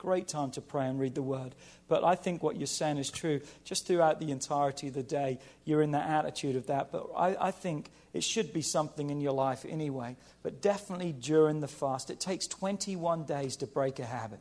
[0.01, 1.53] Great time to pray and read the word.
[1.87, 3.39] But I think what you're saying is true.
[3.63, 6.91] Just throughout the entirety of the day, you're in that attitude of that.
[6.91, 10.17] But I, I think it should be something in your life anyway.
[10.41, 12.09] But definitely during the fast.
[12.09, 14.39] It takes 21 days to break a habit,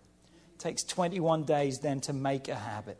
[0.54, 2.96] it takes 21 days then to make a habit.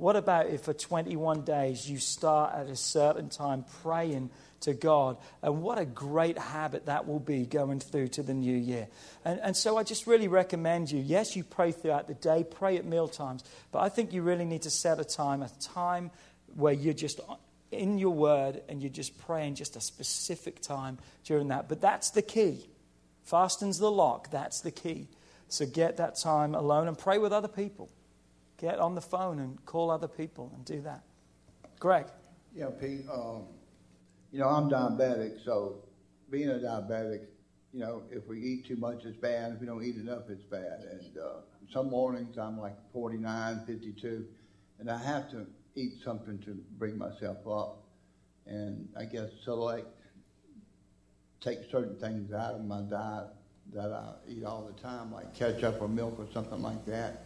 [0.00, 5.16] What about if for 21 days you start at a certain time praying to God.
[5.42, 8.88] And what a great habit that will be going through to the new year.
[9.24, 12.76] And, and so I just really recommend you yes, you pray throughout the day, pray
[12.76, 16.10] at meal times, but I think you really need to set a time, a time
[16.54, 17.20] where you're just
[17.70, 21.68] in your word and you're just praying just a specific time during that.
[21.68, 22.68] But that's the key.
[23.24, 25.08] Fasting's the lock, that's the key.
[25.48, 27.90] So get that time alone and pray with other people.
[28.60, 31.02] Get on the phone and call other people and do that.
[31.78, 32.04] Greg.
[32.54, 33.06] Yeah, Pete.
[33.10, 33.44] Um,
[34.30, 35.76] you know, I'm diabetic, so
[36.30, 37.22] being a diabetic,
[37.72, 39.54] you know, if we eat too much, it's bad.
[39.54, 40.84] If we don't eat enough, it's bad.
[40.90, 41.40] And uh,
[41.72, 44.26] some mornings I'm like 49, 52,
[44.78, 47.84] and I have to eat something to bring myself up.
[48.46, 49.88] And I guess select,
[51.40, 53.28] take certain things out of my diet
[53.72, 57.24] that I eat all the time, like ketchup or milk or something like that.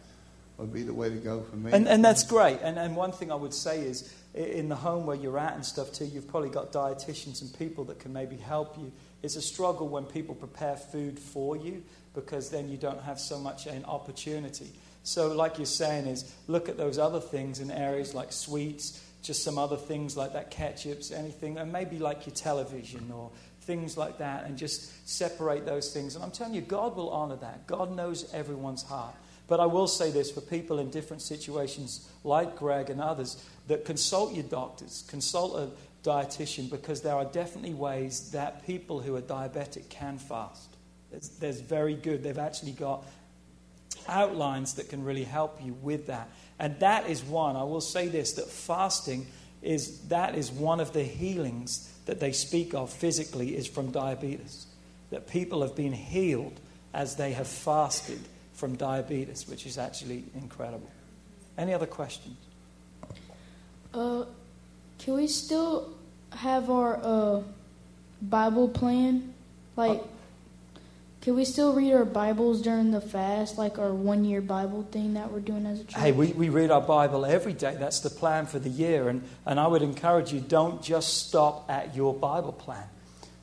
[0.57, 1.71] Would be the way to go for me.
[1.71, 2.59] And, and that's great.
[2.61, 5.65] And, and one thing I would say is, in the home where you're at and
[5.65, 8.91] stuff too, you've probably got dietitians and people that can maybe help you.
[9.23, 11.83] It's a struggle when people prepare food for you
[12.13, 14.71] because then you don't have so much an opportunity.
[15.03, 19.43] So, like you're saying, is look at those other things in areas like sweets, just
[19.43, 23.31] some other things like that, ketchups, anything, and maybe like your television or
[23.61, 26.15] things like that, and just separate those things.
[26.15, 27.67] And I'm telling you, God will honor that.
[27.67, 29.15] God knows everyone's heart.
[29.47, 33.85] But I will say this for people in different situations, like Greg and others, that
[33.85, 39.21] consult your doctors, consult a dietitian, because there are definitely ways that people who are
[39.21, 40.75] diabetic can fast.
[41.11, 42.23] There's, there's very good.
[42.23, 43.05] They've actually got
[44.07, 46.29] outlines that can really help you with that.
[46.59, 47.55] And that is one.
[47.55, 49.27] I will say this that fasting
[49.61, 54.67] is that is one of the healings that they speak of physically is from diabetes.
[55.09, 56.59] That people have been healed
[56.93, 58.19] as they have fasted
[58.55, 60.89] from diabetes, which is actually incredible.
[61.57, 62.37] Any other questions?
[63.93, 64.25] Uh,
[64.97, 65.93] can we still
[66.31, 67.41] have our uh,
[68.21, 69.33] Bible plan?
[69.75, 70.01] Like,
[71.21, 75.15] can we still read our Bibles during the fast, like our one year Bible thing
[75.15, 76.01] that we're doing as a church?
[76.01, 77.75] Hey, we, we read our Bible every day.
[77.77, 79.09] That's the plan for the year.
[79.09, 82.83] And, and I would encourage you don't just stop at your Bible plan.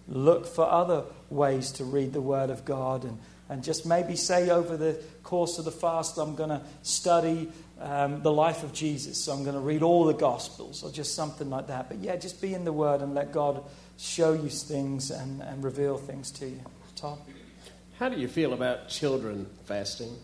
[0.08, 4.50] Look for other ways to read the Word of God and, and just maybe say
[4.50, 9.22] over the course of the fast, I'm going to study um, the life of Jesus.
[9.22, 11.88] So I'm going to read all the Gospels or just something like that.
[11.88, 13.62] But yeah, just be in the Word and let God
[13.98, 16.60] show you things and, and reveal things to you.
[16.96, 17.18] Tom?
[17.98, 20.16] How do you feel about children fasting?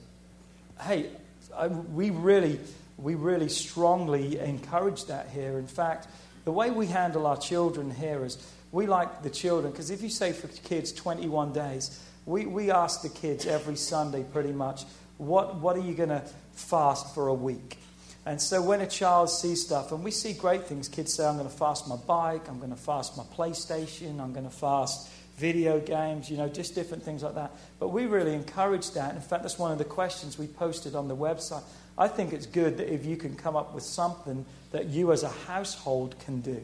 [0.83, 1.11] hey,
[1.57, 2.61] I, we really,
[2.97, 5.59] we really strongly encourage that here.
[5.59, 6.09] In fact,
[6.45, 8.39] the way we handle our children here is
[8.71, 13.01] we like the children because if you say for kids 21 days, we, we ask
[13.01, 14.85] the kids every Sunday pretty much,
[15.17, 16.23] what, what are you going to
[16.53, 17.79] fast for a week?
[18.27, 21.39] And so when a child sees stuff, and we see great things, kids say, I'm
[21.39, 25.09] going to fast my bike, I'm going to fast my PlayStation, I'm going to fast
[25.39, 27.53] video games, you know, just different things like that.
[27.79, 29.15] But we really encourage that.
[29.15, 31.63] In fact, that's one of the questions we posted on the website.
[31.97, 35.23] I think it's good that if you can come up with something that you as
[35.23, 36.63] a household can do,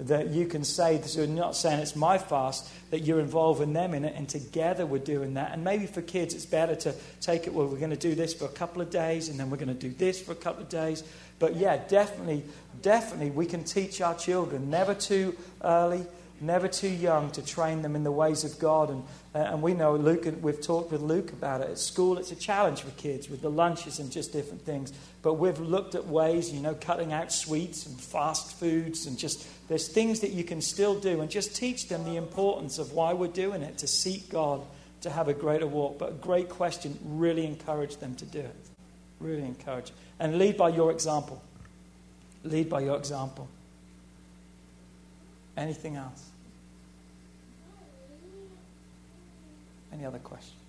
[0.00, 3.94] that you can say, so you're not saying it's my fast, that you're involving them
[3.94, 5.52] in it, and together we're doing that.
[5.52, 8.34] And maybe for kids, it's better to take it, well, we're going to do this
[8.34, 10.62] for a couple of days, and then we're going to do this for a couple
[10.62, 11.04] of days.
[11.38, 12.44] But yeah, definitely,
[12.82, 16.04] definitely, we can teach our children never too early
[16.46, 18.90] never too young to train them in the ways of God.
[18.90, 21.70] And, uh, and we know Luke, we've talked with Luke about it.
[21.70, 24.92] At school, it's a challenge for kids with the lunches and just different things.
[25.22, 29.46] But we've looked at ways, you know, cutting out sweets and fast foods and just
[29.68, 33.12] there's things that you can still do and just teach them the importance of why
[33.12, 34.60] we're doing it to seek God,
[35.00, 35.98] to have a greater walk.
[35.98, 38.56] But a great question, really encourage them to do it.
[39.20, 39.92] Really encourage.
[40.20, 41.42] And lead by your example.
[42.42, 43.48] Lead by your example.
[45.56, 46.30] Anything else?
[49.94, 50.60] Any other questions?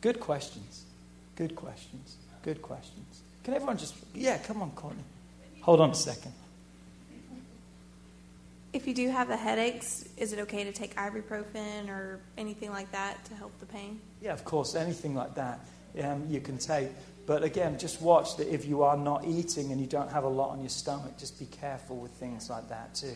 [0.00, 0.84] Good questions.
[1.34, 2.16] Good questions.
[2.42, 3.22] Good questions.
[3.42, 5.02] Can everyone just, yeah, come on, Courtney.
[5.62, 6.32] Hold on a second.
[8.72, 12.90] If you do have the headaches, is it okay to take ibuprofen or anything like
[12.92, 14.00] that to help the pain?
[14.20, 15.60] Yeah, of course, anything like that
[16.02, 16.88] um, you can take.
[17.26, 20.28] But again, just watch that if you are not eating and you don't have a
[20.28, 23.14] lot on your stomach, just be careful with things like that too.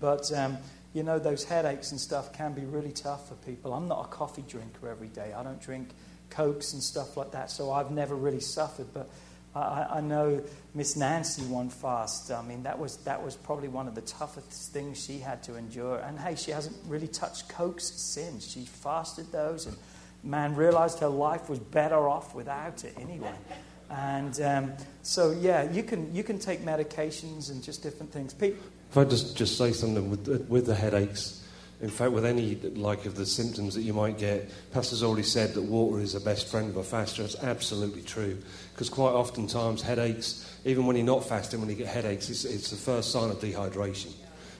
[0.00, 0.56] But, um,
[0.92, 3.72] you know, those headaches and stuff can be really tough for people.
[3.72, 5.32] I'm not a coffee drinker every day.
[5.32, 5.88] I don't drink
[6.30, 8.92] Cokes and stuff like that, so I've never really suffered.
[8.92, 9.10] But
[9.54, 10.42] I, I know
[10.74, 12.30] Miss Nancy one fast.
[12.30, 15.56] I mean, that was, that was probably one of the toughest things she had to
[15.56, 15.98] endure.
[15.98, 18.50] And hey, she hasn't really touched Cokes since.
[18.50, 19.76] She fasted those and,
[20.22, 23.34] man, realized her life was better off without it anyway.
[23.90, 24.72] And um,
[25.02, 28.32] so, yeah, you can, you can take medications and just different things.
[28.32, 28.56] Pete?
[28.92, 31.42] If I just, just say something with, with the headaches,
[31.80, 35.54] in fact, with any like of the symptoms that you might get, Pastor's already said
[35.54, 37.22] that water is the best friend of a faster.
[37.22, 38.36] It's absolutely true.
[38.74, 42.68] Because quite oftentimes, headaches, even when you're not fasting, when you get headaches, it's, it's
[42.68, 44.12] the first sign of dehydration.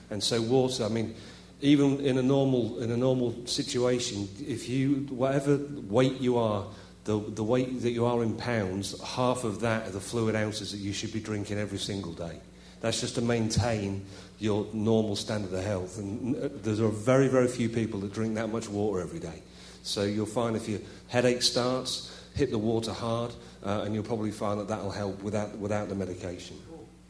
[0.09, 1.13] And so, water, I mean,
[1.61, 6.65] even in a normal, in a normal situation, if you, whatever weight you are,
[7.03, 10.71] the, the weight that you are in pounds, half of that are the fluid ounces
[10.71, 12.39] that you should be drinking every single day.
[12.83, 14.05] That's just to maintain
[14.39, 15.97] your normal standard of health.
[15.99, 19.41] And uh, there are very, very few people that drink that much water every day.
[19.83, 23.31] So you'll find if your headache starts, hit the water hard,
[23.65, 26.57] uh, and you'll probably find that that'll help without, without the medication.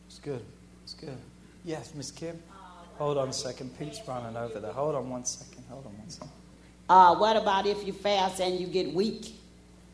[0.05, 0.45] It's good.
[0.83, 1.17] It's good.
[1.65, 2.39] Yes, Miss Kim?
[2.99, 3.75] Hold on a second.
[3.79, 4.73] Pete's running over there.
[4.73, 5.63] Hold on one second.
[5.71, 6.29] Hold on one second.
[6.87, 9.33] Uh, what about if you fast and you get weak?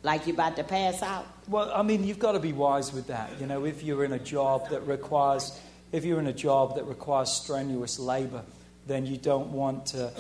[0.04, 1.28] like you're about to pass out?
[1.48, 3.30] Well, I mean, you've got to be wise with that.
[3.40, 5.60] You know, if you're in a job that requires,
[5.92, 8.44] if you're in a job that requires strenuous labor,
[8.88, 10.12] then you don't want to,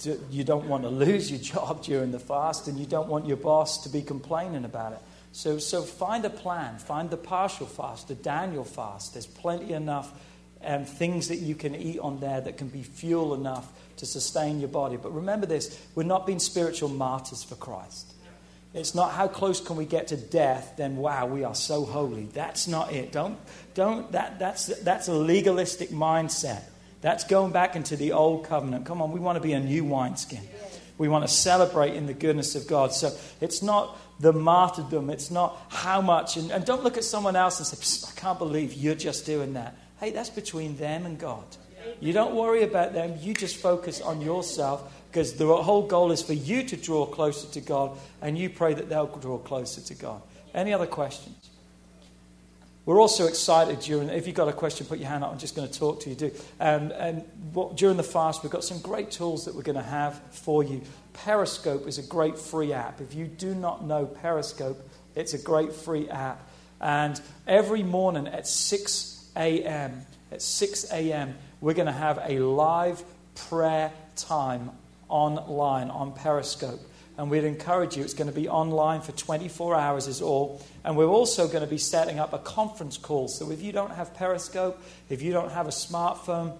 [0.00, 3.26] to, you don't want to lose your job during the fast, and you don't want
[3.26, 4.98] your boss to be complaining about it.
[5.32, 6.78] So, so find a plan.
[6.78, 9.12] Find the partial fast, the Daniel fast.
[9.12, 10.12] There's plenty enough
[10.64, 14.58] um, things that you can eat on there that can be fuel enough to sustain
[14.58, 14.96] your body.
[14.96, 18.14] But remember this: we're not being spiritual martyrs for Christ.
[18.74, 22.26] It's not how close can we get to death, then wow, we are so holy.
[22.26, 23.12] That's not it.
[23.12, 23.38] Don't,
[23.78, 26.62] don't, that, that's, that's a legalistic mindset.
[27.00, 28.86] That's going back into the old covenant.
[28.86, 30.40] Come on, we want to be a new wineskin.
[30.98, 32.92] We want to celebrate in the goodness of God.
[32.92, 36.36] So it's not the martyrdom, it's not how much.
[36.36, 39.52] And, and don't look at someone else and say, I can't believe you're just doing
[39.52, 39.76] that.
[40.00, 41.44] Hey, that's between them and God.
[42.00, 46.20] You don't worry about them, you just focus on yourself because the whole goal is
[46.20, 49.94] for you to draw closer to God and you pray that they'll draw closer to
[49.94, 50.20] God.
[50.52, 51.48] Any other questions?
[52.88, 55.30] We're also excited during, if you've got a question, put your hand up.
[55.30, 56.16] I'm just going to talk to you.
[56.16, 56.30] Do.
[56.58, 57.22] Um, and
[57.52, 60.64] what, during the fast, we've got some great tools that we're going to have for
[60.64, 60.80] you.
[61.12, 63.02] Periscope is a great free app.
[63.02, 64.80] If you do not know Periscope,
[65.14, 66.48] it's a great free app.
[66.80, 73.04] And every morning at 6 a.m., at 6 a.m., we're going to have a live
[73.34, 74.70] prayer time
[75.10, 76.80] online on Periscope.
[77.18, 80.62] And we'd encourage you, it's going to be online for 24 hours, is all.
[80.84, 83.28] And we're also going to be setting up a conference call.
[83.28, 86.56] So if you don't have Periscope, if you don't have a smartphone,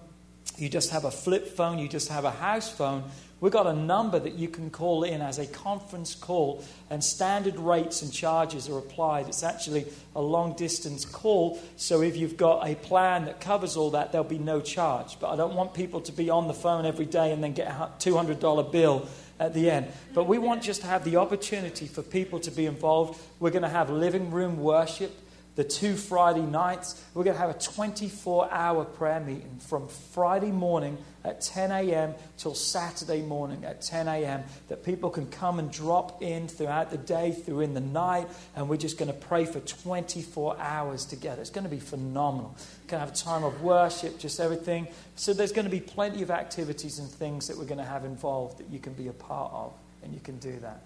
[0.57, 3.05] you just have a flip phone, you just have a house phone,
[3.41, 7.57] We've got a number that you can call in as a conference call, and standard
[7.57, 9.27] rates and charges are applied.
[9.27, 13.91] It's actually a long distance call, so if you've got a plan that covers all
[13.91, 15.17] that, there'll be no charge.
[15.21, 17.67] But I don't want people to be on the phone every day and then get
[17.67, 19.07] a $200 bill
[19.39, 19.87] at the end.
[20.13, 23.19] But we want just to have the opportunity for people to be involved.
[23.39, 25.11] We're going to have living room worship
[25.55, 27.03] the two Friday nights.
[27.13, 32.13] We're going to have a 24 hour prayer meeting from Friday morning at 10 a.m.
[32.37, 34.43] till Saturday morning at 10 a.m.
[34.69, 38.69] that people can come and drop in throughout the day, through in the night, and
[38.69, 41.41] we're just going to pray for 24 hours together.
[41.41, 42.55] It's going to be phenomenal.
[42.83, 44.87] We're going to have a time of worship, just everything.
[45.15, 48.05] So there's going to be plenty of activities and things that we're going to have
[48.05, 49.73] involved that you can be a part of,
[50.03, 50.81] and you can do that.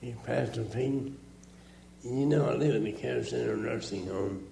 [0.00, 0.64] Hey, Pastor
[2.10, 4.46] You know, I live in the care center nursing home,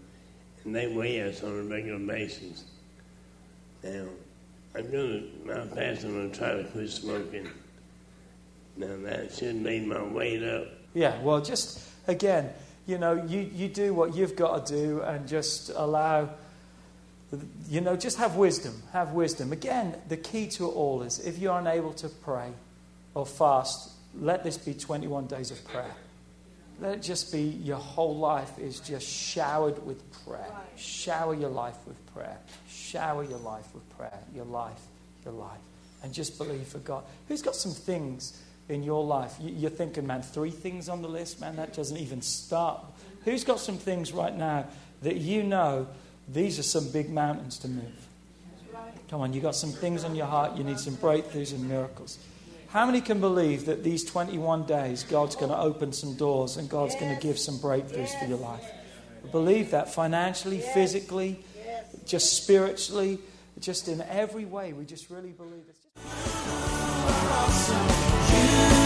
[0.65, 2.65] and they weigh us on a regular basis.
[3.83, 4.05] Now,
[4.75, 7.49] I'm gonna, my fast, I'm gonna try to quit smoking.
[8.77, 10.67] Now, that should make my weight up.
[10.93, 12.51] Yeah, well, just again,
[12.87, 16.29] you know, you, you do what you've got to do and just allow,
[17.71, 18.83] you know, just have wisdom.
[18.93, 19.53] Have wisdom.
[19.53, 22.53] Again, the key to it all is if you're unable to pray
[23.15, 25.95] or fast, let this be 21 days of prayer.
[26.79, 30.47] Let it just be your whole life is just showered with prayer.
[30.77, 32.37] Shower your life with prayer.
[32.69, 34.19] Shower your life with prayer.
[34.35, 34.81] Your life,
[35.25, 35.61] your life.
[36.03, 37.05] And just believe for God.
[37.29, 39.35] Who's got some things in your life?
[39.41, 41.41] You're thinking, man, three things on the list?
[41.41, 42.85] Man, that doesn't even start.
[43.25, 44.67] Who's got some things right now
[45.03, 45.89] that you know
[46.29, 48.07] these are some big mountains to move?
[49.09, 50.57] Come on, you got some things on your heart.
[50.57, 52.19] You need some breakthroughs and miracles.
[52.69, 56.69] How many can believe that these 21 days God's going to open some doors and
[56.69, 57.03] God's yes.
[57.03, 58.19] going to give some breakthroughs yes.
[58.21, 58.65] for your life?
[59.31, 60.75] Believe that financially, yes.
[60.75, 61.45] physically,
[62.05, 63.19] just spiritually,
[63.61, 64.73] just in every way.
[64.73, 65.77] We just really believe it.
[68.81, 68.86] We